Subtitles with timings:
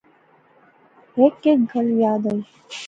[1.15, 2.41] ہیک ہیک گل یاد آئی